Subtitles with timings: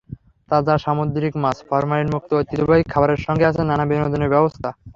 [0.51, 4.69] তাজা সামুদ্রিক মাছ, ফরমালিনমুক্ত ঐতিহ্যবাহী খাবারের সঙ্গে আছে নানা বিনোদনের ব্যবস্থা।